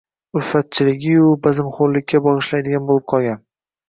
[0.39, 3.39] ulfatchilig-u bazmxo‘rlikka bag‘ishlaydigan bo‘lib qolgan